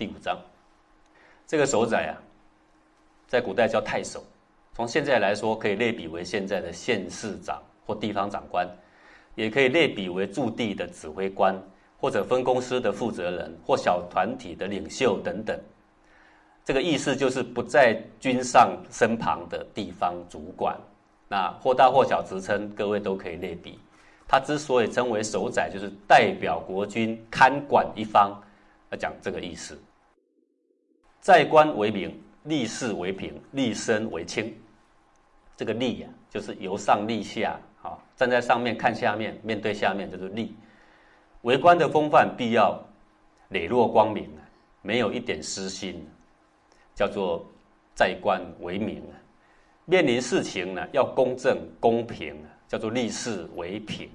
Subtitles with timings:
[0.00, 0.34] 第五章。
[1.46, 2.16] 这个首宰啊，
[3.28, 4.24] 在古代叫太守，
[4.72, 8.66] 从现在来说，可以类比为现在的县市长或地方长官，
[9.34, 11.54] 也可以类比为驻地的指挥官，
[11.98, 15.60] 或者分公司的负责人，或小团体的领袖等等。
[16.64, 20.74] 这个意思就是不在君上身旁的地方主管。
[21.28, 23.78] 那或大或小职称，各位都可以类比。
[24.26, 28.34] 他之所以称为首宰，就是代表国君看管一方，
[28.90, 29.78] 要讲这个意思。
[31.20, 34.54] 在官为民，立事为平，立身为轻。
[35.54, 40.56] 这个立呀，就是由上立下，啊，站在上面看下面，面对下面，就是立。
[41.42, 42.82] 为官的风范必要
[43.50, 44.40] 磊落光明啊，
[44.80, 46.02] 没有一点私心，
[46.94, 47.44] 叫做
[47.94, 49.12] 在官为民啊。
[49.84, 52.34] 面临事情呢，要公正公平，
[52.66, 54.08] 叫做立事为平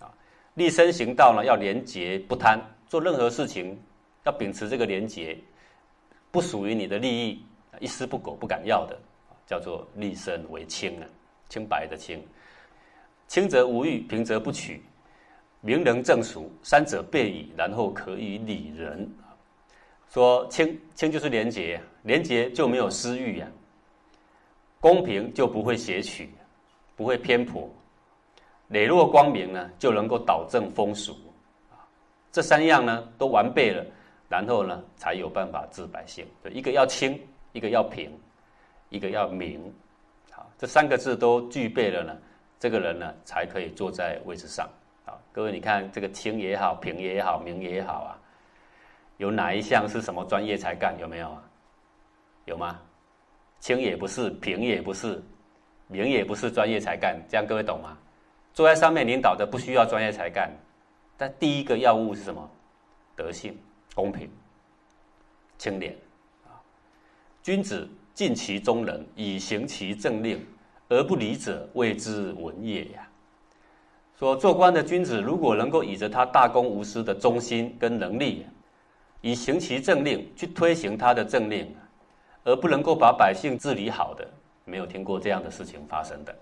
[0.00, 0.10] 啊。
[0.54, 3.80] 立身行道呢，要廉洁不贪，做任何事情
[4.24, 5.38] 要秉持这个廉洁。
[6.30, 7.44] 不属于你的利益，
[7.80, 8.98] 一丝不苟不敢要的，
[9.46, 11.06] 叫做立身为清啊，
[11.48, 12.22] 清白的清。
[13.26, 14.82] 清则无欲，平则不取，
[15.60, 19.10] 明人正俗，三者备矣，然后可以理人。
[20.10, 23.46] 说清清就是廉洁，廉洁就没有私欲呀。
[24.80, 26.30] 公平就不会邪取，
[26.96, 27.68] 不会偏颇。
[28.68, 31.16] 磊落光明呢，就能够导正风俗。
[32.30, 33.84] 这三样呢都完备了。
[34.28, 36.26] 然后呢，才有办法治百姓。
[36.50, 37.18] 一个要清，
[37.52, 38.10] 一个要平，
[38.90, 39.72] 一个要明。
[40.30, 42.16] 好，这三个字都具备了呢，
[42.58, 44.68] 这个人呢才可以坐在位置上。
[45.04, 48.18] 好，各位你看这个清也好，平也好，明也好啊，
[49.16, 50.94] 有哪一项是什么专业才干？
[51.00, 51.42] 有没有啊？
[52.44, 52.78] 有吗？
[53.60, 55.20] 清也不是，平也不是，
[55.86, 57.18] 明也不是专业才干。
[57.28, 57.96] 这样各位懂吗？
[58.52, 60.50] 坐在上面领导的不需要专业才干，
[61.16, 62.50] 但第一个要务是什么？
[63.16, 63.56] 德性。
[63.94, 64.30] 公平、
[65.58, 65.92] 清廉
[66.44, 66.54] 啊！
[67.42, 70.44] 君子尽其中人，以行其政令，
[70.88, 73.08] 而不理者，谓之文也呀。
[74.16, 78.46] 说做官的君子，如果能够以着他大公无私的忠心跟能力，
[79.20, 81.74] 以行其政令去推行他的政令，
[82.44, 84.28] 而不能够把百姓治理好的，
[84.64, 86.32] 没有听过这样的事情发生的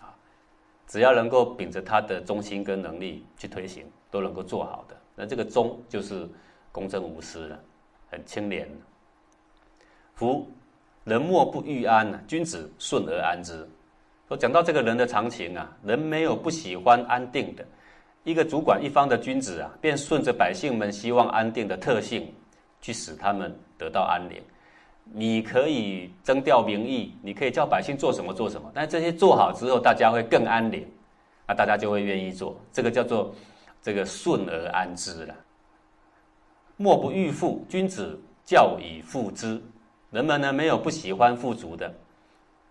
[0.00, 0.14] 啊！
[0.86, 4.96] 只要能够秉着他的忠心跟能力去推行，都能够做好的。
[5.16, 6.28] 那这个忠就是。
[6.72, 7.58] 公正无私的，
[8.10, 8.68] 很清廉。
[10.14, 10.48] 夫
[11.04, 13.68] 人莫不欲安呢，君子顺而安之。
[14.28, 17.64] 说讲到这个人的常情啊，人没有不喜欢安定的。
[18.22, 22.32] 一个主管一方的君子啊，便顺着百姓们希望安定的特性，
[22.80, 24.40] 去使他们得到安宁。
[25.12, 30.86] 你可以征调民意，你可以叫百姓做什么做什么，但这些做好之后，大家会更安宁，
[31.48, 32.54] 那大家就会愿意做。
[32.72, 33.34] 这个叫做
[33.82, 35.34] 这个顺而安之了。
[36.82, 39.60] 莫不欲富，君子教以富之。
[40.10, 41.92] 人们呢没有不喜欢富足的。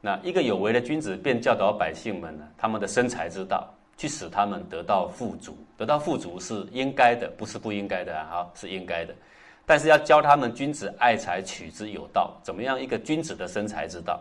[0.01, 5.55] 那一个有为的君子便教导百姓们呢，他们的生财之道，去使他们得到富足。
[5.77, 9.13] 得到富足是应该的，不是不应该的啊，是应该的。
[9.63, 12.35] 但是要教他们君子爱财，取之有道。
[12.41, 14.19] 怎么样一个君子的生财之道？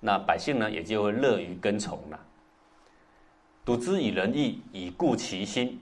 [0.00, 2.18] 那百姓呢也就会乐于跟从了。
[3.66, 5.78] 笃之以仁义，以固其心；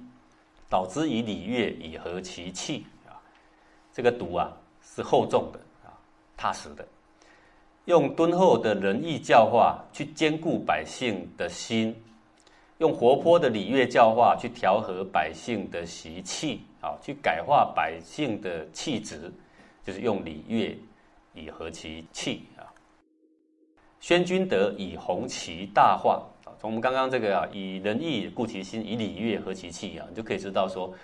[0.68, 2.84] 导之以礼乐，以和其气。
[3.92, 5.90] 这个毒啊是厚重的啊，
[6.36, 6.86] 踏实的，
[7.86, 11.94] 用敦厚的仁义教化去兼顾百姓的心，
[12.78, 19.32] 用活泼的礼乐教化去调和百姓的习气啊，去改化百姓的气质，
[19.82, 20.78] 就是用礼乐
[21.34, 22.62] 以和其气啊。
[23.98, 30.94] 宣君德以弘其大化啊，从我们刚刚这个啊，以仁义固其心，以礼乐和其气啊，你就可以知道说，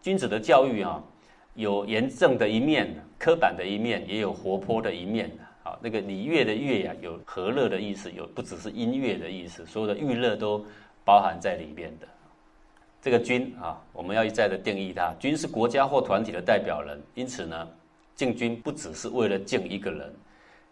[0.00, 1.02] 君子的教育啊。
[1.58, 5.28] 有严正的一面，刻板的一面，也有活泼的一面
[5.64, 10.64] 好，那个礼乐的乐呀，有和乐的意思，有不只是音乐的意思，所有的娱乐都
[11.04, 12.06] 包含在里面的。
[13.02, 17.68] 这个君啊，我们要一再的定义它，君是国家或团体的代表人，因此呢，
[18.14, 20.14] 敬君不只是为了敬一个人，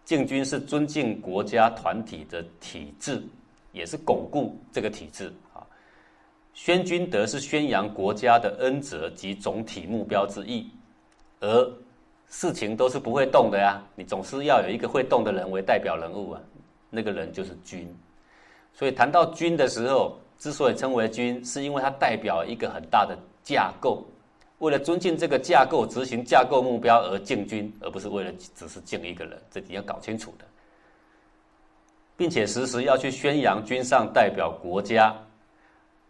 [0.05, 3.20] 敬君是尊敬国家团体的体制，
[3.72, 5.32] 也是巩固这个体制。
[5.52, 5.66] 啊
[6.55, 10.66] 宣君德是宣扬国家的恩泽及总体目标之意，
[11.41, 11.73] 而
[12.29, 16.41] 事情都是不会动的呀，你总是要有一个会动的人为代表人物啊，
[16.91, 17.88] 那个人就是君。
[18.73, 24.05] 所以谈到君的时候，之所以称为君，是因为它代表一个很大的架构，
[24.59, 30.44] 为了尊敬这个架构、执行架构目标而敬君，而不是为了只是敬一个人，这你要搞清楚的，
[32.17, 35.17] 并且时时要去宣扬君上代表国家。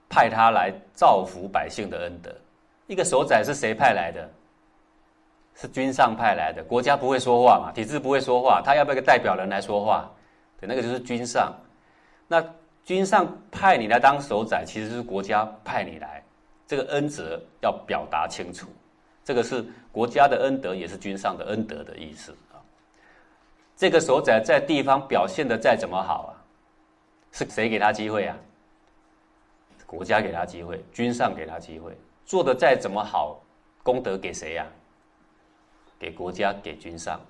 [0.09, 2.33] 派他来造福百姓的恩德，
[2.87, 4.31] 一个首宰是谁派来的？
[5.59, 10.09] 是君上派来的，国家不会说话嘛，体制不会说话，他要不要个代表人来说话？
[10.61, 11.53] 对，那个就是君上。
[12.29, 12.45] 那
[12.85, 16.23] 君上派你来当首宰，其实是国家派你来，
[16.67, 18.69] 这个恩泽要表达清楚。
[19.25, 22.61] 这个是国家的恩德，也是君上的恩德的意思啊。
[23.77, 26.33] 这个首宰在地方表现的再怎么好啊，
[27.33, 28.37] 是谁给他机会啊？
[29.87, 33.41] 国家给他机会，君上给他机会，做的再怎么好，
[33.83, 34.67] 功德给谁呀？
[35.99, 37.21] 给国家，给君上，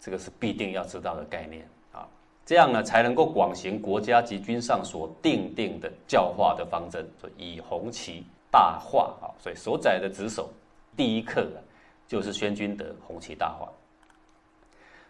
[0.00, 2.06] 这个是必定要知道的概念啊。
[2.44, 9.28] 这样呢，才能够广行国家及君上所定定的教化的方针，所以以红旗大化啊。
[9.38, 10.48] 所以所载的职守
[10.96, 11.58] 第一课啊，
[12.06, 13.68] 就是宣君德，红旗大化。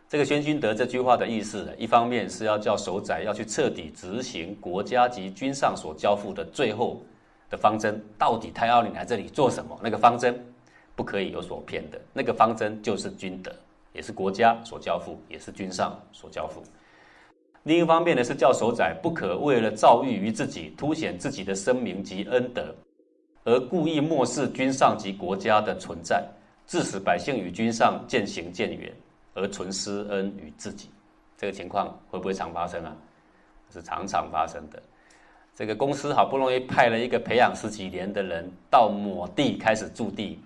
[0.08, 7.02] 这个宣君德这句话的意思呢，一方面是要叫守宰要去彻底执行国家及君上所交付的最后
[7.50, 9.78] 的方针，到底他要你来这里做什么？
[9.82, 10.55] 那个方针。
[10.96, 13.54] 不可以有所骗的，那个方针就是君德，
[13.92, 16.64] 也是国家所交付，也是君上所交付。
[17.64, 22.74] 另一方面呢，是教守宰不可为了造誉于自己，凸显自己的声名及恩德，
[23.44, 26.26] 而故意漠视君上及国家的存在，
[26.66, 28.92] 致使百姓与君上渐行渐远，
[29.34, 30.88] 而存施恩于自己。
[31.36, 32.96] 这个情况会不会常发生啊？
[33.70, 34.82] 是常常发生的。
[35.54, 40.38] 这个公司好不容易派了一个培养十几年的人到某地开始驻地。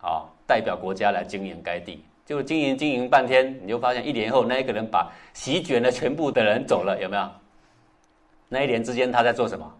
[0.00, 7.30] 啊，代表国家来经营该地，就经营经营半天，你就发现一年后那一个人把席卷了全部的人走了，有没有？
[8.48, 9.70] 那一年之间他在做什么？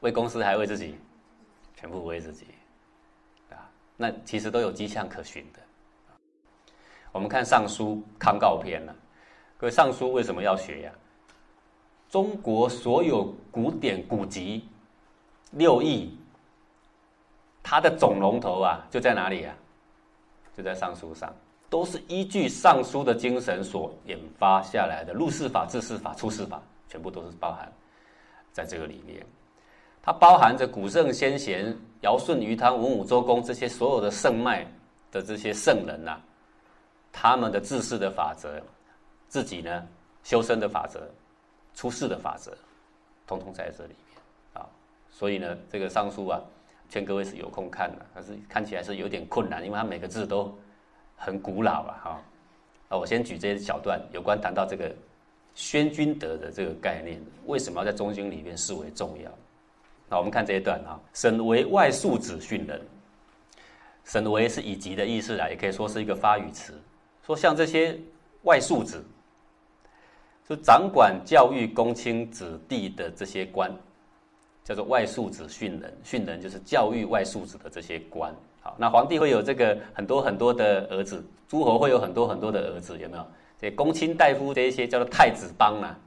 [0.00, 0.96] 为公司还为自己？
[1.74, 2.46] 全部为自己，
[3.50, 5.60] 啊，那其实都有迹象可循的。
[7.12, 8.94] 我们看《尚书康告篇》呢，
[9.56, 10.92] 各位《尚书》为什么要学呀？
[12.08, 14.66] 中国所有古典古籍
[15.52, 16.17] 六艺。
[17.70, 19.54] 它的总龙头啊，就在哪里啊？
[20.56, 21.30] 就在尚书上，
[21.68, 25.12] 都是依据尚书的精神所引发下来的。
[25.12, 27.70] 入世法、治世法、出世法，全部都是包含
[28.54, 29.22] 在这个里面。
[30.00, 34.66] 它包含着古圣先贤、尧舜禹汤文武周公这些所有的圣脉
[35.12, 36.18] 的这些圣人呐，
[37.12, 38.58] 他们的治世的法则，
[39.28, 39.86] 自己呢
[40.24, 41.06] 修身的法则，
[41.74, 42.50] 出世的法则，
[43.26, 44.18] 通通在这里面
[44.54, 44.64] 啊。
[45.10, 46.40] 所以呢，这个尚书啊。
[46.88, 50.56] 劝各位是有空看的，但是看起来是有点困难，因为它每个字都
[51.16, 52.22] 很古老了哈。
[52.88, 54.90] 啊，我先举这些小段，有关谈到这个
[55.54, 59.30] 宣君德的这个概念，为什么要在中经里面视为重要？
[60.08, 62.80] 那我们看这一段哈，审为外庶子训人，
[64.04, 66.72] 审为是以及的意思啊，也可以说是一个发语词，
[67.26, 67.98] 说像这些
[68.44, 69.04] 外庶子，
[70.48, 73.70] 就掌管教育公卿子弟的这些官。
[74.68, 78.30] 叫做外庶子训人，训人就是教育外庶子的这些官。
[78.60, 83.26] 好，那皇帝会有这个很多很多的儿子，诸侯会有很多很多的儿子，有没有？
[83.58, 85.98] 这公卿大夫这一些叫做太子帮啊，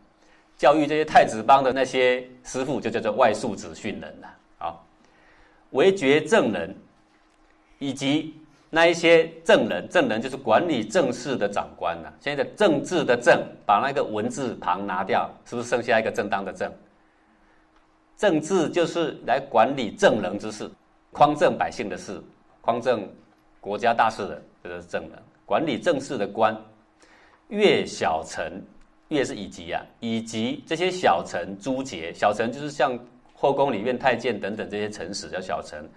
[0.59, 4.27] 教育这些太子帮的那些师傅就叫做外庶子训人了。
[4.59, 4.85] 好，
[5.71, 6.75] 为决正人，
[7.79, 8.35] 以及
[8.69, 12.13] 那一些正人，正人就是管理政事的长官呐。
[12.19, 16.71] 现在政治的政，把那个文字旁拿掉，是不是剩下一个正当的正？
[18.21, 20.69] 政治就是来管理正人之事，
[21.11, 22.21] 匡正百姓的事，
[22.61, 23.11] 匡正
[23.59, 25.11] 国家大事的，这个是正人。
[25.43, 26.55] 管理政事的官，
[27.47, 28.63] 越小臣，
[29.07, 32.95] 越是以及啊，以及这些小臣、诸节，小臣就是像
[33.33, 35.89] 后宫里面太监等等这些臣使叫小臣，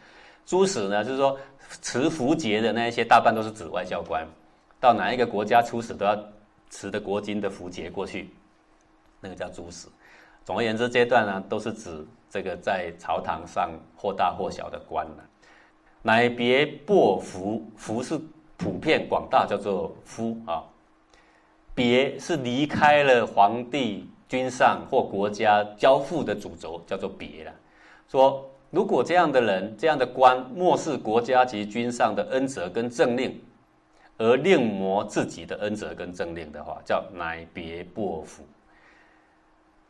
[0.46, 1.38] 诸使呢就是说
[1.82, 4.26] 持符节的那一些，大半都是指外交官，
[4.80, 6.18] 到哪一个国家出使都要
[6.70, 8.30] 持的国金的符节过去，
[9.20, 9.88] 那个叫诸使。
[10.44, 15.24] 总而言之，阶段呢都是指这个在朝堂上或大或小的官了。
[16.02, 18.20] 乃别薄服，服是
[18.58, 20.62] 普遍广大，叫做夫啊。
[21.74, 27.52] 别是离开了皇帝、君上或国家交付的主轴，叫做别了。
[28.06, 33.40] 说如果这样的人、这样的官漠视国家及君上的恩泽跟政令，
[34.18, 38.44] 而另谋自己的恩泽跟政令的话，叫乃别薄服。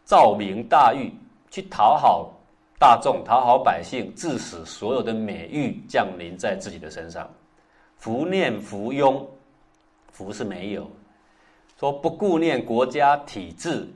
[0.05, 1.11] 照明大欲，
[1.51, 2.31] 去讨好
[2.79, 7.29] 大众、讨好百姓，致使所有的美誉降临在自己的身上。
[7.97, 9.25] 福念福庸，
[10.13, 10.91] 福是没有，
[11.79, 13.89] 说不顾念国家体制，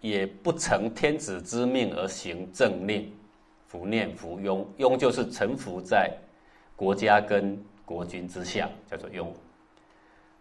[0.00, 3.10] 也不承天子之命而行政令。
[3.66, 6.12] 福念福庸，庸就是臣服在
[6.76, 9.26] 国家跟国君之下，叫做庸。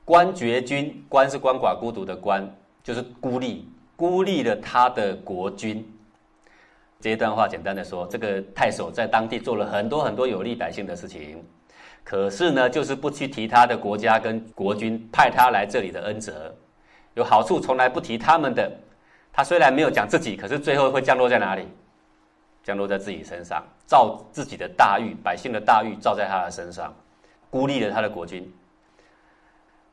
[0.04, 2.46] 官绝君，官是鳏寡孤独的官，
[2.84, 3.66] 就是孤立。
[3.96, 5.86] 孤立了他的国君，
[7.00, 11.44] 这一段话简单的说，这个太守在当地做了很多很多有利百姓的事情，
[12.04, 16.54] 可是呢，就是不去提他的国家跟国君派他来这里的恩泽，
[17.14, 18.72] 有好处从来不提他们的。
[19.32, 21.68] 他虽然没有讲自己，可是最后会降落在哪里？
[22.64, 26.96] 降落在自己身上，造自己的大狱，百姓的大狱造在他的身上，
[27.50, 28.50] 孤立了他的国君。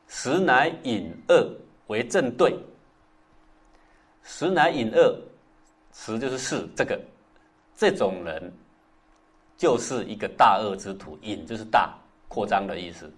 [0.07, 1.51] 实乃引恶
[1.87, 2.55] 为正对，
[4.23, 5.17] 食乃隐恶，
[5.93, 6.99] 食就是是这个，
[7.75, 8.51] 这种人
[9.57, 11.97] 就是一个大恶之徒，隐就是大
[12.27, 13.11] 扩张的意思，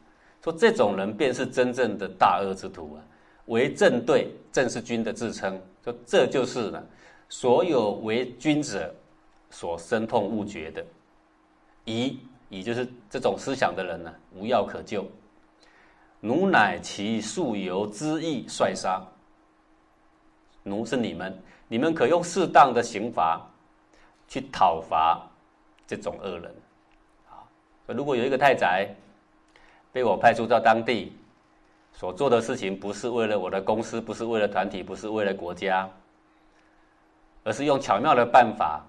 [0.44, 3.00] 说这种人便是真正的大恶之徒啊。
[3.48, 5.62] 为正对，正是君的自称。
[5.84, 6.82] 说这就是呢，
[7.28, 8.94] 所有为君者
[9.50, 10.86] 所深痛恶绝的，
[11.84, 12.18] 疑
[12.48, 15.06] 疑就是这种思想的人呢，无药可救。
[16.22, 19.06] 奴乃其素由之意率杀。
[20.64, 23.40] 奴是你们，你们可用适当的刑罚
[24.28, 25.22] 去讨伐
[25.86, 26.56] 这种恶人。
[27.30, 27.46] 啊，
[27.88, 28.90] 如果有一个太宰
[29.92, 31.16] 被我派出到当地。
[31.96, 35.88] 所做的事情不是为了我的公司，不是为了团体，不是为了国家，
[37.44, 38.84] 而是用巧妙的办法，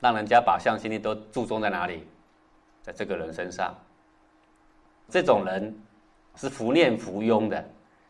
[0.00, 2.08] 让人家把向心力都注重在哪里，
[2.80, 3.74] 在这个人身上。
[5.10, 5.78] 这种人
[6.36, 7.62] 是服念服庸的，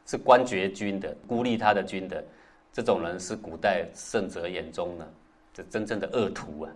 [0.07, 2.25] 是官爵君的，孤立他的君的，
[2.73, 5.13] 这种人是古代圣者眼中的
[5.53, 6.71] 这真正的恶徒啊。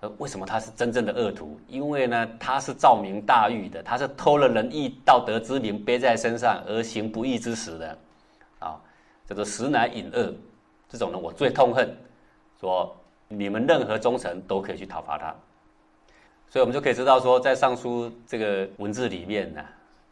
[0.00, 1.60] 呃，为什么他是真正的恶徒？
[1.68, 7.98] 因为呢，他是照明大狱的，他是偷了仁义道德之名背在身上而行不义之实的，
[8.60, 8.80] 啊，
[9.26, 10.34] 叫做实乃隐恶，
[10.88, 11.94] 这种人我最痛恨。
[12.58, 12.96] 说
[13.28, 15.34] 你们任何忠臣都可以去讨伐他，
[16.48, 19.62] 所以我们就可以知道说，在尚书这个文字里面呢，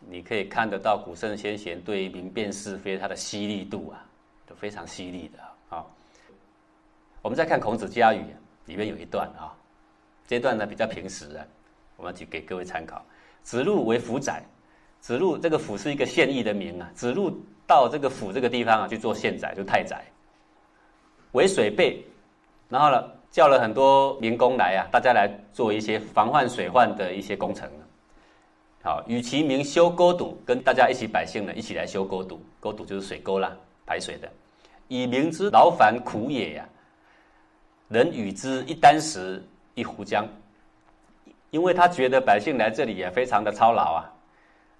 [0.06, 4.04] 你可以看得到古圣先贤对于明辨是非他的犀利度啊，
[4.48, 5.38] 都非常犀利的
[5.76, 5.84] 啊。
[7.20, 8.24] 我们再看孔子家语
[8.66, 9.52] 里面有一段啊。
[10.26, 11.44] 这段呢比较平实啊，
[11.96, 13.04] 我们举给各位参考。
[13.42, 14.42] 子路为府宰，
[15.00, 16.90] 子路这个府是一个县邑的名啊。
[16.94, 17.32] 子路
[17.66, 20.04] 到这个府这个地方啊去做县宰，就太宰。
[21.32, 22.04] 为水备，
[22.68, 27.70] 然后呢叫了很多民工来啊，大家来做一些防患水患的一些工程。
[28.82, 33.56] 好，与其名修沟堵，跟大家一起百姓呢一起来修沟堵，沟堵就是水沟啦，
[33.88, 34.28] 排水的。
[34.88, 36.68] 以明之劳烦苦也呀，
[37.88, 39.42] 人与之一箪食。
[39.74, 40.26] 一壶浆，
[41.50, 44.10] 因为他觉得百姓来这里也非常的操劳啊，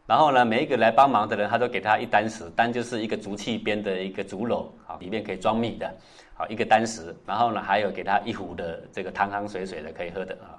[0.09, 5.95] 然后呢，每一个来帮忙的人，他都给他一箪食，箪就是一个竹器编的一个竹篓，好，里面可以装米的，
[6.35, 10.59] 好，一个箪食，然后呢，还有给他一壶的这个汤汤水水的可以喝的啊。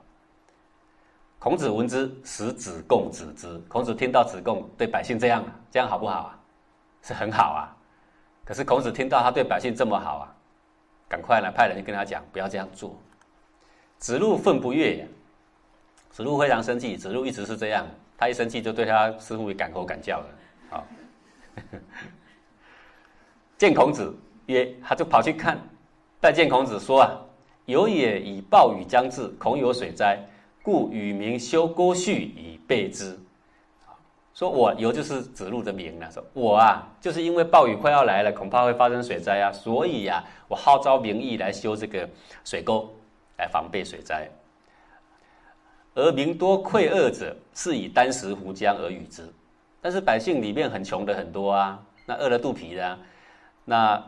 [1.38, 3.58] 孔子闻之，使子贡子之。
[3.68, 6.40] 孔子听到子贡对百姓这样，这样好不好啊？
[7.02, 7.76] 是很好啊。
[8.50, 10.26] 可是孔子听到他对百姓这么好啊，
[11.08, 13.00] 赶快来派人跟他讲，不要这样做。
[14.00, 15.08] 子路愤不悦，
[16.10, 16.98] 子路非常生气。
[16.98, 17.86] 子路一直是这样，
[18.18, 20.28] 他一生气就对他师傅赶口赶叫的。
[20.72, 20.84] 好，
[23.56, 25.60] 见孔子曰，他就跑去看，
[26.20, 27.22] 拜见孔子说啊
[27.70, 30.20] ：“有也以暴雨将至，恐有水灾，
[30.64, 33.16] 故与民修沟渠以备之。”
[34.40, 36.10] 说我有就是子路的名了。
[36.10, 42.10] 说我啊，就是因为暴雨快要来了，恐怕会发生水灾啊，所以呀，我号召民意来修这个
[42.46, 42.90] 水沟。
[43.40, 44.30] 来防备水灾，
[45.96, 49.24] 而民多溃恶者，是以箪食壶浆而与之。
[49.80, 53.00] 但是百姓里面很穷的很多啊，那饿了肚皮的，
[53.64, 54.04] 那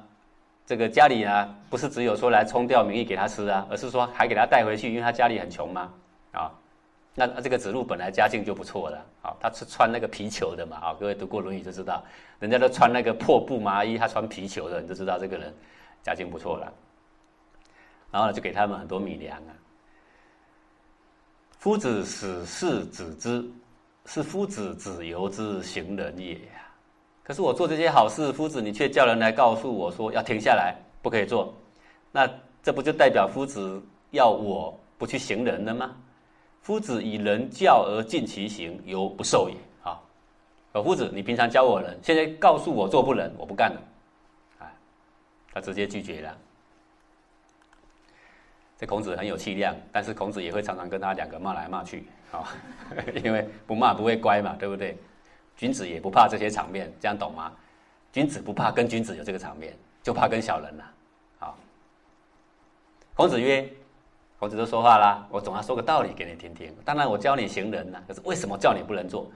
[0.65, 5.93] 这个家里啊，不是只有说来冲掉民意给他吃啊，而是说还给他带回去，因为他家里很穷嘛，
[6.33, 6.51] 啊，
[7.13, 12.01] 那这个子路本来家境就不错了，啊，他是穿那个皮球的嘛，啊，各位读过《论语》就知道，
[12.39, 15.53] 人家都穿那个破布麻衣，他穿皮球的，你就知道这个人
[16.01, 16.71] 家境不错了。
[18.11, 19.51] 然后呢，就给他们很多米粮啊。
[21.59, 23.45] 夫子使是子之，
[24.05, 26.65] 是夫子子由之行人也呀。
[27.23, 31.53] 可是我做这些好事，夫子你却叫人来告诉我说要停下来，不可以做。
[32.09, 32.29] 那
[32.63, 35.95] 这不就代表夫子要我不去行人了吗？
[36.61, 39.55] 夫子以人教而尽其行，犹不受也。
[39.83, 39.99] 啊，
[40.73, 43.81] 老夫子，你平常教我人，现在告诉我做不能，我不干了。
[44.59, 44.71] 啊，
[45.53, 46.37] 他直接拒绝了。
[48.77, 52.47] 这孔子很有气量，但是孔子也会常常跟他两个骂来骂去，啊，
[53.23, 54.97] 因为不骂不会乖嘛，对不对？
[55.57, 57.51] 君子也不怕这些场面，这样懂吗？
[58.11, 60.91] 君子不怕跟君子有这个场面，就怕跟小人了，
[61.37, 61.57] 好。
[63.13, 63.71] 孔子曰
[64.41, 66.75] ：“孔子都说话啦，我总要说个道理给你听听。
[66.83, 69.29] 当然我教你行人呢，可是为什么叫你不能做？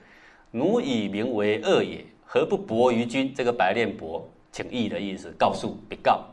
[0.49, 3.31] 奴以民为恶也，何不薄于君？
[3.31, 6.25] 这个白练薄，请义的意思，告诉，禀告。”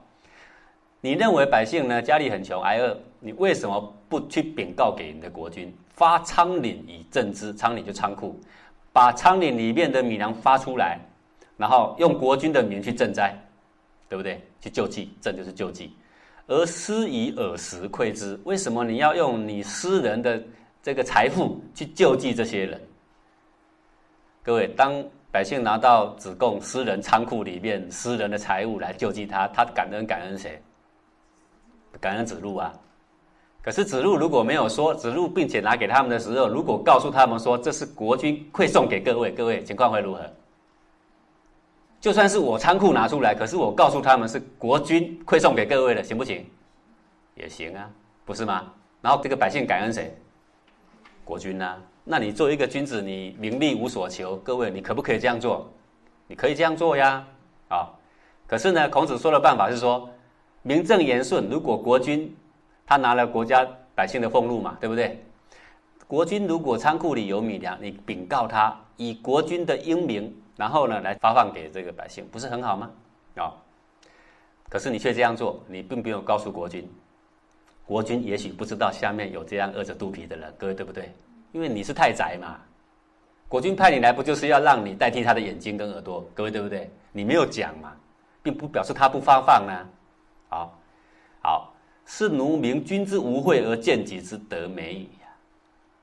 [1.03, 7.53] 你认为百姓呢家里很穷挨饿，你为什么不去禀告给你的国君，发仓廪以赈之？
[7.53, 8.41] 仓廪就仓库，
[8.91, 10.99] 把仓廪里面的米粮发出来，
[11.59, 13.39] 然后用国君的名去赈灾，
[14.09, 14.41] 对不对？
[14.63, 15.95] 去救济，赈就是救济。
[16.53, 20.43] 而私以耳食馈之，为什么你要用你私人的
[20.83, 22.79] 这个财富去救济这些人？
[24.43, 30.61] 各位，当百姓拿到子贡私人仓库里面私人的财物来救济他，他感恩感恩谁？
[31.99, 32.71] 感恩子路啊。
[33.63, 40.21] 可是子路如果没有说子路，并且拿给他们的时候，如果告诉他们说这是国君馈送给各位，各位情况会如何？
[42.03, 46.45] 就算是我仓库拿出来，可是我告诉他们是国君馈送给各位的，行不行？
[47.37, 47.89] 也行啊，
[48.25, 48.73] 不是吗？
[49.01, 50.13] 然后这个百姓感恩谁？
[51.25, 51.77] 国君呐。
[52.03, 55.73] 那你作为一个君子，你名利无所求，各位你可不可以这样做？
[56.27, 57.25] 你可以这样做呀，
[57.69, 57.89] 啊。
[58.49, 60.11] 可是呢，孔子说的办法是说，
[60.63, 62.37] 名正言顺，如果国君
[62.85, 65.25] 他拿了国家百姓的俸禄嘛，对不对？
[66.09, 70.37] 国君如果仓库里有米粮，你禀告他，以国君的英名。
[70.57, 72.91] 然后呢，来发放给这个百姓，不是很好吗？
[73.37, 73.57] 啊，
[74.69, 76.87] 可是你却这样做，你并没有告诉国君，
[77.87, 81.11] 国君也许不知道下面有这样饿着肚皮的人，各位对不对？
[81.53, 82.61] 因为你是太宰嘛，
[83.49, 86.91] 国君派你来不就是要让你代替他的眼睛跟耳朵，各位对不对？
[87.13, 87.97] 你没有讲嘛，
[88.43, 89.89] 并不表示他不发放呢。
[90.51, 90.79] 好，
[91.43, 95.09] 好，是奴明君之无惠而见己之德美矣。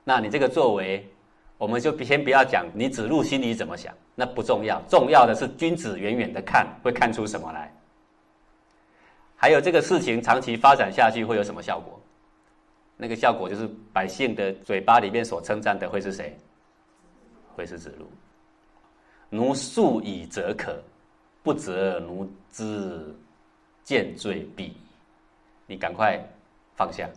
[0.03, 1.07] 那你这个作为。
[1.59, 7.71] 我们就先不要讲你子路心里怎么想，那不重要，重要的是君子远远的看会看出什么来。
[9.35, 11.99] 还有这个事情长期发展下去会有什么效果？
[12.95, 16.33] 那个效果就是百姓的嘴巴里面所称赞的会是谁？
[17.55, 18.09] 会是子路。
[19.29, 20.81] 奴恕以则可，
[21.43, 23.13] 不则奴之
[23.83, 24.75] 见罪必。
[25.67, 26.17] 你赶快
[26.73, 27.09] 放下，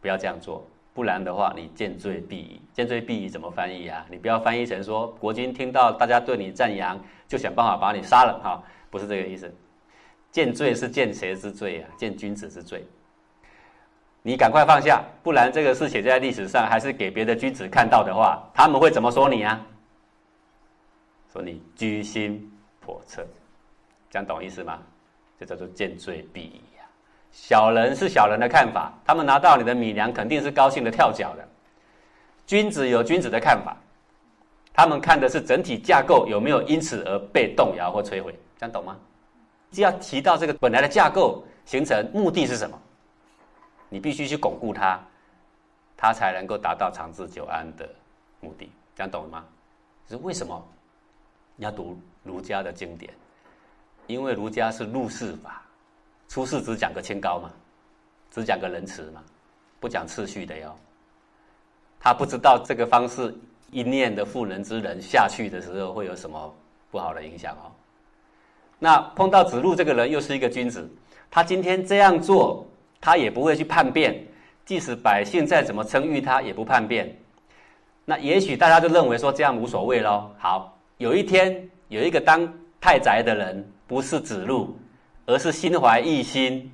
[0.00, 0.66] 不要这样做。
[0.96, 2.62] 不然的话，你见罪必矣。
[2.72, 4.04] 见罪必矣怎么翻译啊？
[4.10, 6.98] 你不要翻译成说国君听到大家对你赞扬，
[7.28, 9.54] 就想办法把你杀了哈，不是这个意思。
[10.32, 11.90] 见罪是见谁之罪啊？
[11.98, 12.82] 见君子之罪。
[14.22, 19.60] 你赶快放下，不然这个事写在历史上，还是给别的君子看到的话，他们会怎么说你啊？
[21.30, 22.50] 说你居心
[22.82, 23.22] 叵测，
[24.08, 24.82] 这样懂意思吗？
[25.38, 26.62] 这叫做见罪必矣。
[27.38, 31.46] 小人是小人的看法，他们拿到你的米粮肯定是高兴的跳脚的。
[32.46, 33.76] 君子有君子的看法，
[34.72, 38.96] 他们看的是整体架构有没有因此而被动摇或摧毁，这样懂吗？
[39.70, 42.76] 只要提到这个本来的架构形成，目的是什么？
[43.90, 44.98] 你必须去巩固它，
[45.94, 47.86] 它才能够达到长治久安的
[48.40, 49.44] 目的，这样懂了吗？
[50.08, 50.66] 是为什么
[51.58, 53.12] 要读儒家的经典？
[54.06, 55.62] 因为儒家是入世法。
[56.28, 57.50] 出世只讲个清高嘛，
[58.30, 59.22] 只讲个仁慈嘛，
[59.80, 60.76] 不讲次序的哟。
[62.00, 63.34] 他不知道这个方式
[63.70, 66.54] 一念的妇人之仁下去的时候会有什么
[66.90, 67.72] 不好的影响哦。
[68.78, 70.88] 那碰到子路这个人又是一个君子，
[71.30, 72.66] 他今天这样做，
[73.00, 74.22] 他也不会去叛变，
[74.64, 77.16] 即使百姓再怎么称誉他，也不叛变。
[78.04, 80.30] 那也许大家就认为说这样无所谓喽。
[80.38, 82.46] 好，有一天有一个当
[82.80, 84.76] 太宰的人，不是子路。
[85.26, 86.72] 而是心怀异心，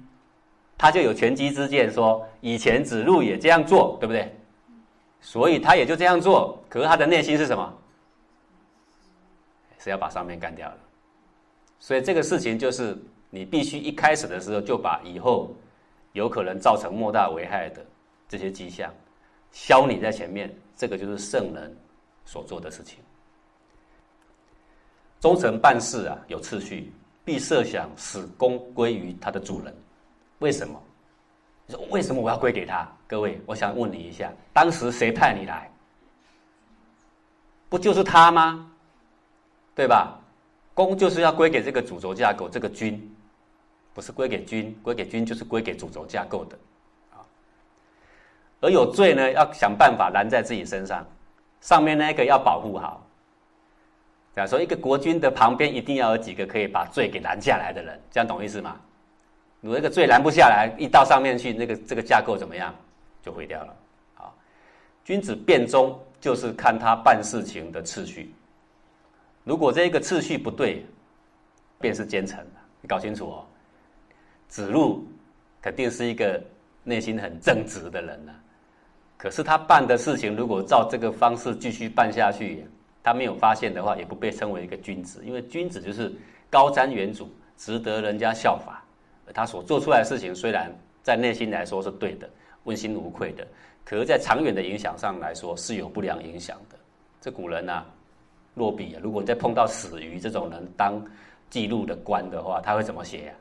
[0.78, 4.32] 他就有权机之见，说以前子路也这样做，对不对？
[5.20, 6.62] 所以他也就这样做。
[6.68, 7.72] 可是他的内心是什么？
[9.78, 10.78] 是要把上面干掉了。
[11.80, 12.96] 所以这个事情就是
[13.30, 15.52] 你必须一开始的时候就把以后
[16.12, 17.84] 有可能造成莫大危害的
[18.28, 18.92] 这些迹象
[19.50, 20.54] 消你在前面。
[20.76, 21.76] 这个就是圣人
[22.24, 22.98] 所做的事情。
[25.20, 26.92] 忠臣办事啊，有次序。
[27.24, 29.74] 必设想使功归于他的主人，
[30.38, 30.82] 为什么？
[31.66, 32.86] 你说为什么我要归给他？
[33.06, 35.70] 各位，我想问你一下，当时谁派你来？
[37.68, 38.70] 不就是他吗？
[39.74, 40.18] 对吧？
[40.74, 43.14] 功就是要归给这个主轴架构，这个君，
[43.94, 46.58] 不是归给君，归给君就是归给主轴架构的，
[48.60, 51.06] 而有罪呢，要想办法拦在自己身上，
[51.60, 53.06] 上面那个要保护好。
[54.34, 58.80] 这样说，一个国君的旁边一定要有几个可以把罪给拦下来的人，这样懂意思吗？
[59.60, 62.74] 如果那个罪拦不下来，一到上面去，那个这个架构怎么样，
[63.22, 63.76] 就毁掉了。
[64.14, 64.34] 好，
[65.04, 68.34] 君子变忠就是看他办事情的次序。
[69.44, 70.82] 如果这个次序不对，
[71.78, 72.38] 便是奸臣
[72.80, 73.44] 你搞清楚哦。
[74.48, 75.06] 子路
[75.60, 76.42] 肯定是一个
[76.84, 78.32] 内心很正直的人呐，
[79.18, 82.66] 可是他办的事情如果照这个方式继续办下去。
[83.02, 86.12] 他没有发现的话，也不被称为一个君子，因为君子就是
[86.48, 88.82] 高瞻远瞩，值得人家效法。
[89.34, 90.70] 他所做出来的事情，虽然
[91.02, 92.28] 在内心来说是对的，
[92.64, 93.46] 问心无愧的，
[93.84, 96.76] 可是，在长远的影响上来说，是有不良影响的。
[97.20, 97.84] 这古人呐，
[98.54, 101.02] 落笔啊，如果再碰到死鱼这种人当
[101.48, 103.32] 记录的官的话，他会怎么写呀？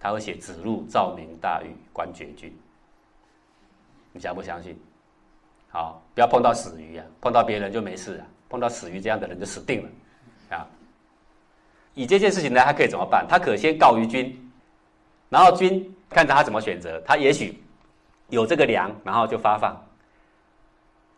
[0.00, 2.54] 他会写“子路照明大狱，官绝君”。
[4.12, 4.78] 你相不相信？
[5.70, 10.64] 好，不要碰到死鱼啊，碰到别人就没事啊，碰到死鱼这样的人就死定了啊。
[11.94, 13.26] 以这件事情呢，他可以怎么办？
[13.28, 14.32] 他可先告于君，
[15.28, 17.60] 然后君看着他怎么选择，他也许
[18.28, 19.76] 有这个粮，然后就发放。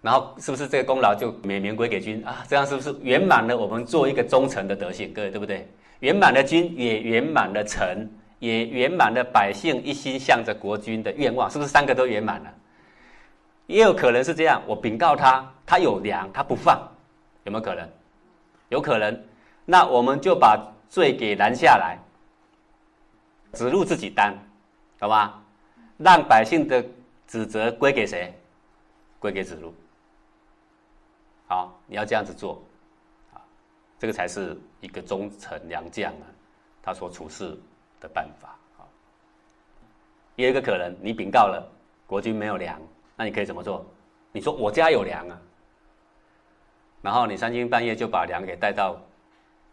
[0.01, 2.43] 然后是不是这个功劳就美名归给君啊？
[2.49, 5.13] 这样是不是圆满了我们做一个忠臣的德性？
[5.13, 5.69] 各位对不对？
[6.01, 12.51] 圆满了君，也圆满了臣，也圆满了百姓一心向着国君的愿望，是不是三个都圆满了？
[13.67, 16.81] 也有可能是这样，我禀告他，他有粮，他不放，
[17.47, 17.89] 有没有可能？
[18.69, 19.25] 有可能。
[19.65, 21.99] 那我们就把罪给拦下来，
[23.53, 24.37] 子路自己担，
[25.01, 25.43] 好吧？
[25.97, 26.85] 让百姓的
[27.27, 28.39] 指责归给谁？
[29.19, 29.75] 归给子路。
[31.47, 32.63] 好，你要这样子做，
[33.33, 33.41] 啊，
[33.99, 36.27] 这个才是一个忠臣良将啊，
[36.83, 37.59] 他所处事
[38.01, 38.55] 的办法。
[40.35, 41.67] 也有一个可能，你禀告了
[42.07, 42.79] 国君没有粮，
[43.17, 43.87] 那你可以怎么做？
[44.33, 45.41] 你说我家有粮啊，
[47.07, 49.01] 然后你三更半夜就把粮给带到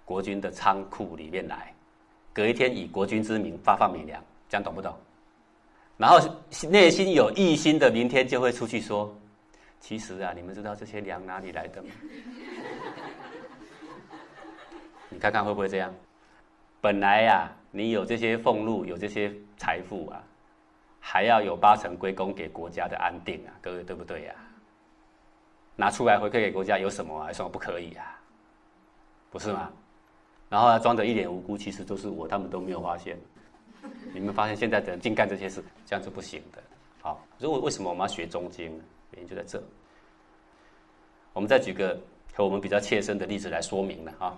[0.06, 1.74] 国军的仓库里面来，
[2.32, 4.96] 隔一天以国军之名发放米粮，这样懂不懂？
[5.98, 6.20] 然后
[6.70, 9.12] 内心有异心的，明天就会出去说。
[9.80, 11.90] 其实啊，你们知道这些粮哪里来的吗？
[15.10, 15.92] 你看看会不会这样？
[16.82, 20.22] 本来呀，你有这些俸禄，有这些财富啊，
[21.00, 24.36] 还要有八成归功给国家的安定啊，各位对不对呀？
[25.76, 27.28] 拿出来回馈给国家有什么啊？
[27.28, 28.20] 有什么不可以啊？
[29.32, 29.72] 不是吗？
[30.50, 33.18] 然后装着一脸无辜，其实都是我，他们都没有发现。
[34.14, 36.62] 你们发现现在的人净干这些事，这样是不行的。
[37.02, 38.66] 好，如果为什么我们要学中经？
[39.12, 39.62] 原因就在这。
[41.34, 42.00] 我们再举个
[42.34, 44.38] 和我们比较切身的例子来说明了啊。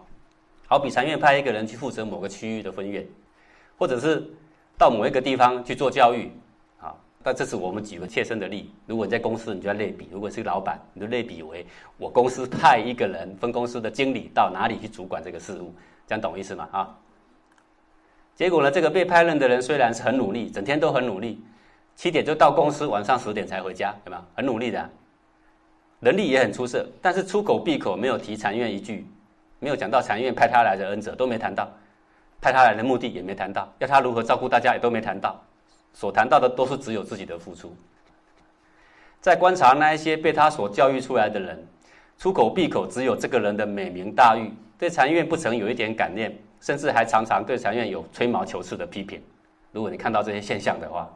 [0.67, 3.05] 好比禅院派一个人去负责某个区域的分院，
[3.77, 4.25] 或者是
[4.77, 6.31] 到某一个地方去做教育。
[7.25, 8.71] 但这是我们举个切身的例。
[8.85, 11.65] 如果你在公司，你就要类比；如果是老板，你就类比为
[11.97, 15.73] 我公司派一个人分公司的经理到哪里去主管这个事务，
[16.05, 16.69] 这样懂意思吗？
[16.71, 16.95] 啊。
[18.35, 21.43] 结果呢，这个被派任的人虽然是很努力，整天都很努力。
[21.95, 24.23] 七点就到公司，晚上十点才回家，有没有？
[24.35, 24.87] 很努力的，
[26.01, 29.07] 能力也很出色，但是出口闭口没有提禅院一句，
[29.57, 31.67] 没有讲到禅院派他来的恩泽都没谈到，
[32.39, 35.41] 派他来的目的也没谈到，要他如何照顾大家也都没谈到，
[35.95, 37.73] 所谈到的都是只有自己的付出。
[39.21, 41.65] 在观察那一些被他所教育出来的人，
[42.19, 49.19] 出口闭口只有这个人的美名大誉，对禅院不曾有一点感念，甚至还常常对禅院有吹毛求疵的批评。
[49.71, 51.09] 如果你看到这些现象的话，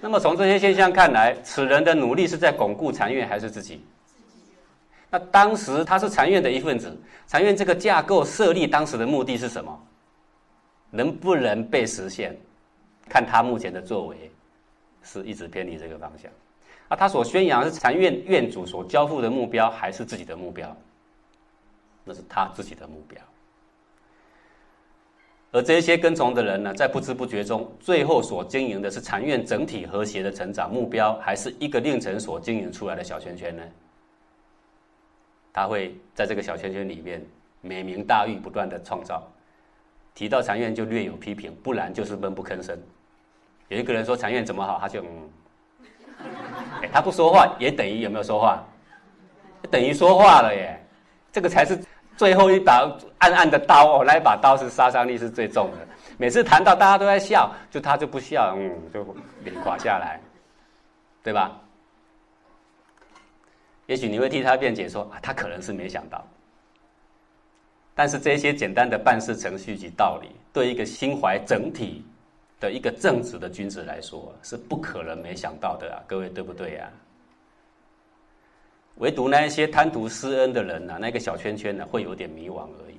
[0.00, 3.82] 那么从这些现象看来，此人的努力是在巩固禅院还是自己？
[5.08, 6.94] 那当时他是禅院的一份子，
[7.28, 9.80] 禅院这个架构设立当时的目的是什么？
[10.90, 12.36] 能不能被实现？
[13.08, 14.30] 看他目前的作为，
[15.02, 16.30] 是一直偏离这个方向。
[16.88, 20.76] 啊，他所宣扬是禅院院主所交付的目标，还是自己的目标？
[22.04, 23.20] 那是他自己的目标。
[25.52, 33.62] 而这些跟从的人呢，在不知不觉中，最后所经营的是禅院整体和谐的成长目标，还是一个令臣所经营出来的小圈圈呢？
[35.52, 37.24] 他会在这个小圈圈里面
[37.62, 39.26] 美名大誉不断的创造，
[40.14, 42.78] 提到禅院就略有批评，不然就是闷不吭声。
[43.68, 45.30] 有一个人说禅院怎么好，他就嗯，
[46.92, 48.62] 他不说话也等于有没有说话？
[49.70, 50.86] 等于说话了耶，
[51.32, 51.78] 这个才是。
[52.16, 55.86] 最后一把暗暗的刀哦，那一把刀是杀伤力是最重的。
[56.16, 60.18] 每次谈到大家都在笑，就他就不笑，嗯，就脸垮下来，
[61.22, 61.60] 对吧？
[63.84, 66.26] 也许你会替他辩解说啊，他可能是没想到。
[67.94, 72.02] 但是这些简单的办事程序及道理，对一个心怀整体
[72.58, 76.00] 的一个正直的君子来说，是不可能没想到的啊！
[76.06, 76.90] 各位对不对呀？
[78.96, 82.96] 唯独那一些贪图施恩的人呢，那个小圈圈呢，会有点迷惘而已，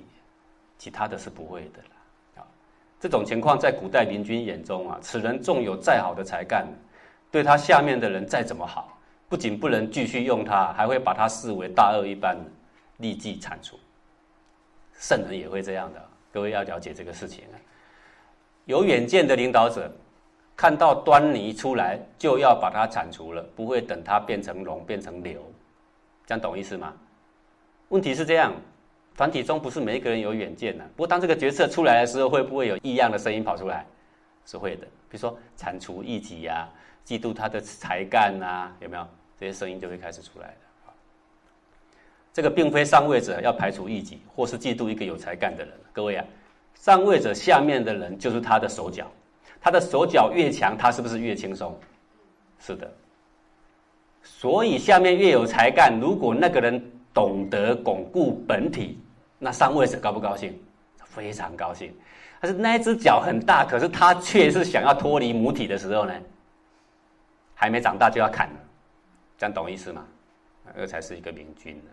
[0.78, 2.42] 其他的是不会的啦。
[2.42, 2.46] 啊，
[3.00, 6.68] 这种情况在古代明君眼中啊，此人纵有再好的才干，
[7.32, 8.96] 对他下面的人再怎么好，
[9.28, 12.36] 不仅不能继续用他，还会把他视为大恶一般，
[12.98, 13.76] 立即铲除。
[14.94, 17.58] 圣人也会这样的，各位要了解这个事情啊。
[18.68, 19.90] 有远见的领导者，
[20.54, 25.40] 看到端倪出来，就要把它铲除了，不会等它变成龙，变成牛。
[26.26, 26.92] 这样懂意思吗？
[27.88, 28.52] 问题是这样，
[29.16, 30.84] 团体中不是每一个人有远见的。
[30.94, 33.86] 不过当这个决策出来的时候，会不会有异样的声音跑出来？
[34.44, 34.86] 是会的。
[35.08, 36.68] 比如说铲除异己呀，
[37.06, 39.08] 嫉妒他的才干呐，有没有？
[39.40, 40.54] 这些声音就会开始出来的。
[42.34, 45.72] 这个并非上位者要排除异己，或是嫉妒一个有才干的人。
[45.90, 46.24] 各位啊，
[46.78, 49.06] 上位者下面的人就是他的手脚，
[49.60, 51.78] 他的手脚越强，他是不是越轻松？
[52.58, 52.90] 是的。
[54.22, 56.80] 所以下面越有才干，如果那个人
[57.12, 58.98] 懂得巩固本体，
[59.38, 60.58] 那上位者高不高兴？
[61.04, 61.92] 非常高兴。
[62.40, 66.14] 但是那只脚很大，可是他却是想要脱离母体的时候呢，
[67.54, 68.60] 还没长大就要砍了，
[69.36, 70.06] 这样懂意思吗？
[70.76, 71.90] 那才是一个明君呢。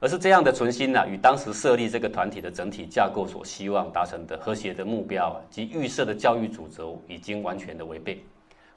[0.00, 8.22] 而是这样的存心呢，与当时设立这个团体的整体架构所希望达成的和谐的目标及预设的教育主轴，已经完全的违背。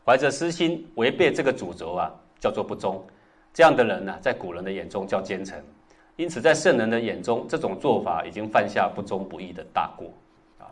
[0.04, 3.04] 怀着私心违背这个主轴啊，叫做不忠。
[3.54, 5.64] 这样的人呢，在古人的眼中叫奸臣，
[6.16, 10.08] 因此在圣人的眼中，这种做法已经犯下不忠不义的大过。
[10.58, 10.66] 啊，《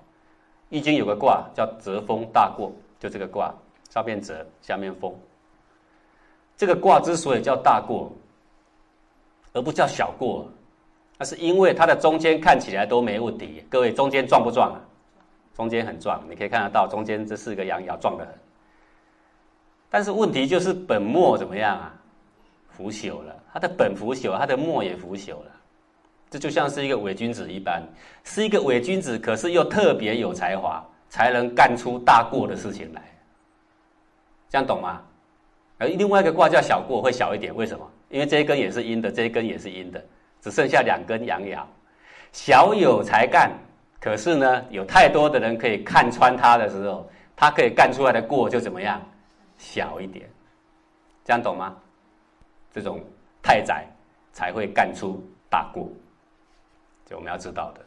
[0.69, 3.53] 易经》有个卦叫泽风大过，就这个卦，
[3.91, 5.13] 上面泽，下面风。
[6.57, 8.11] 这个卦之所以叫大过，
[9.53, 10.47] 而不叫小过，
[11.17, 13.63] 那是因为它的中间看起来都没问题。
[13.69, 14.81] 各位，中间壮不壮啊？
[15.55, 18.33] 中间很壮，你可以看得到中间这四个羊爻壮得很。
[19.89, 21.93] 但是问题就是本末怎么样啊？
[22.69, 25.51] 腐朽了，他的本腐朽，他的末也腐朽了。
[26.29, 27.83] 这就像是一个伪君子一般，
[28.23, 33.01] 是一个伪君子，可是又特别有才华，才能干出大过的事情来。
[34.47, 35.01] 这样懂吗？
[35.77, 37.85] 而另外一个卦叫小过，会小一点，为什么？
[38.09, 40.03] 因为这一根也是阴的，这一根也是阴的，
[40.41, 41.63] 只剩下两根阳爻。
[42.31, 43.51] 小有才干，
[43.99, 49.01] 可是呢，有太多的人可以看穿他的时候，他可以干出来的过就怎么样？
[49.57, 50.29] 小一点，
[51.23, 51.75] 这样懂吗？
[52.71, 53.03] 这种
[53.41, 53.85] 太宰
[54.31, 55.89] 才会干出大过，
[57.05, 57.85] 这我们要知道的。